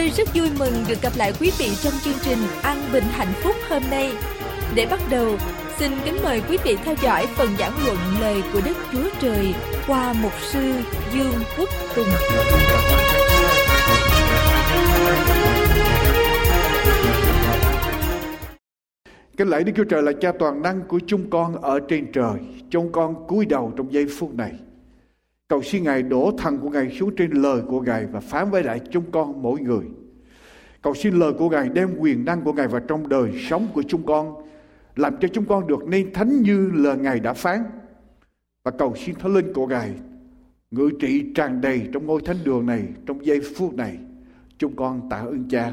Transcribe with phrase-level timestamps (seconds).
[0.00, 3.32] Tôi rất vui mừng được gặp lại quý vị trong chương trình An Bình Hạnh
[3.42, 4.12] Phúc hôm nay.
[4.74, 5.36] Để bắt đầu,
[5.78, 9.54] xin kính mời quý vị theo dõi phần giảng luận lời của Đức Chúa Trời
[9.86, 10.72] qua mục sư
[11.14, 12.06] Dương Quốc Tùng.
[19.36, 22.34] Kính lạy Đức Chúa Trời là cha toàn năng của chúng con ở trên trời.
[22.70, 24.52] Chúng con cúi đầu trong giây phút này.
[25.50, 28.62] Cầu xin Ngài đổ thần của Ngài xuống trên lời của Ngài và phán với
[28.62, 29.84] lại chúng con mỗi người.
[30.82, 33.82] Cầu xin lời của Ngài đem quyền năng của Ngài vào trong đời sống của
[33.82, 34.34] chúng con.
[34.96, 37.62] Làm cho chúng con được nên thánh như lời Ngài đã phán.
[38.64, 39.90] Và cầu xin thánh linh của Ngài
[40.70, 43.98] ngự trị tràn đầy trong ngôi thánh đường này trong giây phút này.
[44.58, 45.72] Chúng con tạ ơn cha.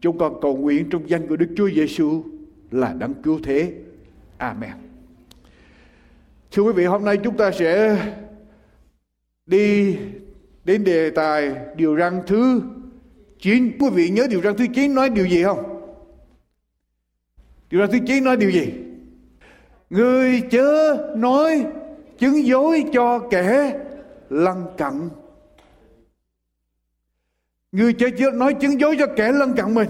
[0.00, 2.24] Chúng con cầu nguyện trong danh của Đức Chúa Giêsu
[2.70, 3.72] là đấng cứu thế.
[4.38, 4.72] Amen.
[6.52, 7.98] Thưa quý vị, hôm nay chúng ta sẽ
[9.46, 9.98] đi
[10.64, 12.62] đến đề tài điều răn thứ
[13.38, 13.72] 9.
[13.78, 15.80] Quý vị nhớ điều răn thứ 9 nói điều gì không?
[17.70, 18.72] Điều răn thứ 9 nói điều gì?
[19.90, 21.66] Người chớ nói
[22.18, 23.80] chứng dối cho kẻ
[24.28, 25.08] lân cận.
[27.72, 29.88] Người chớ chớ nói chứng dối cho kẻ lân cận mình.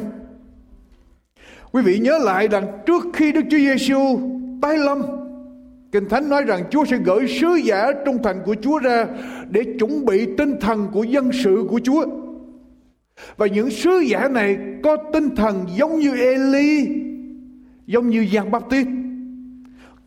[1.72, 4.20] Quý vị nhớ lại rằng trước khi Đức Chúa Giêsu
[4.62, 5.23] tái lâm
[5.94, 9.06] Kinh Thánh nói rằng Chúa sẽ gửi sứ giả trung thành của Chúa ra
[9.50, 12.04] để chuẩn bị tinh thần của dân sự của Chúa.
[13.36, 16.88] Và những sứ giả này có tinh thần giống như Eli,
[17.86, 18.88] giống như Giang Baptist.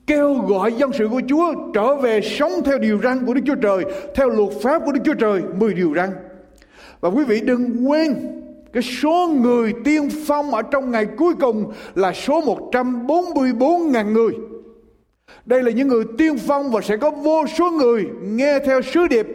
[0.07, 3.55] Kêu gọi dân sự của Chúa trở về sống theo điều răn của Đức Chúa
[3.55, 6.09] Trời, theo luật pháp của Đức Chúa Trời, 10 điều răn.
[7.01, 8.15] Và quý vị đừng quên
[8.73, 14.31] cái số người tiên phong ở trong ngày cuối cùng là số 144.000 người.
[15.47, 19.07] Đây là những người tiên phong và sẽ có vô số người nghe theo sứ
[19.07, 19.27] điệp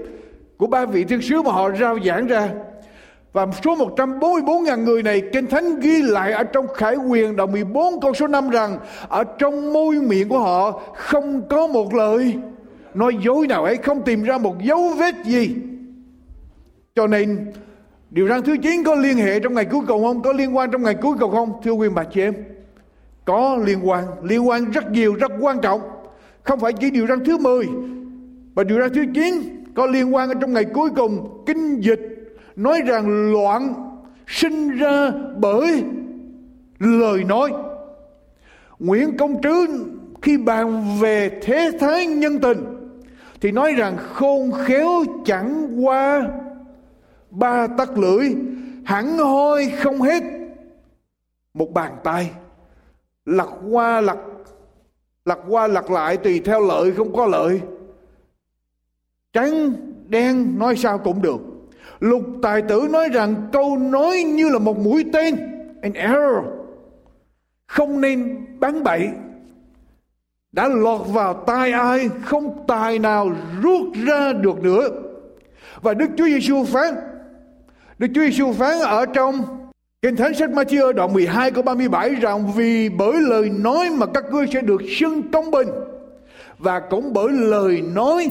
[0.57, 2.49] của ba vị thiên sứ mà họ rao giảng ra.
[3.33, 8.01] Và số 144.000 người này, Kinh Thánh ghi lại ở trong Khải Quyền đoạn 14
[8.01, 12.35] câu số 5 rằng, ở trong môi miệng của họ không có một lời
[12.95, 15.55] nói dối nào ấy, không tìm ra một dấu vết gì.
[16.95, 17.53] Cho nên,
[18.11, 20.23] điều răn thứ 9 có liên hệ trong ngày cuối cùng không?
[20.23, 21.53] Có liên quan trong ngày cuối cùng không?
[21.65, 22.35] Thưa quý bà chị em.
[23.25, 25.81] Có liên quan, liên quan rất nhiều, rất quan trọng.
[26.43, 27.69] Không phải chỉ điều răn thứ 10
[28.55, 31.43] Và điều răn thứ 9 Có liên quan ở trong ngày cuối cùng.
[31.47, 32.01] Kinh dịch
[32.57, 33.75] nói rằng loạn
[34.27, 35.85] Sinh ra bởi
[36.79, 37.53] lời nói.
[38.79, 39.67] Nguyễn Công Trứ
[40.23, 42.65] khi bàn về thế thái nhân tình
[43.41, 46.29] Thì nói rằng khôn khéo chẳng qua
[47.31, 48.35] ba tắc lưỡi
[48.85, 50.23] Hẳn hoi không hết
[51.55, 52.31] Một bàn tay.
[53.25, 54.19] Lật qua lật
[55.25, 57.61] lật qua lật lại tùy theo lợi không có lợi.
[59.33, 59.73] Trắng,
[60.09, 61.41] đen nói sao cũng được.
[62.01, 65.37] Lục tài tử nói rằng câu nói như là một mũi tên,
[65.83, 66.43] an arrow
[67.67, 69.09] không nên bắn bậy.
[70.53, 73.31] Đã lọt vào tai ai, không tài nào
[73.63, 74.89] rút ra được nữa.
[75.83, 76.95] Và Đức Chúa Giêsu phán,
[77.99, 79.62] Đức Chúa Giêsu phán ở trong
[80.03, 84.25] Kinh Thánh sách Matthew đoạn 12 câu 37 rằng, vì bởi lời nói mà các
[84.33, 85.69] ngươi sẽ được xưng công bình
[86.59, 88.21] và cũng bởi lời nói